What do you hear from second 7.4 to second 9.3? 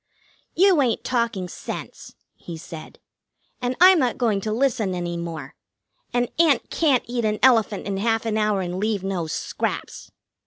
elephant in half an hour and leave no